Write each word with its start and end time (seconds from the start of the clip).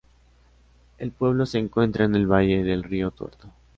El 0.97 1.11
pueblo 1.11 1.45
se 1.45 1.59
encuentra 1.59 2.05
en 2.05 2.15
el 2.15 2.25
valle 2.25 2.63
del 2.63 2.81
río 2.83 3.11
Tuerto. 3.11 3.51